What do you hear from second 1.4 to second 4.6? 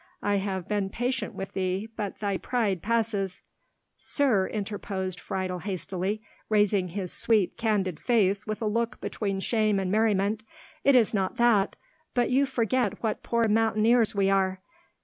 thee, but thy pride passes—" "Sir,"